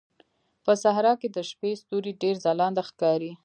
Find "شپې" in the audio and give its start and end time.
1.49-1.71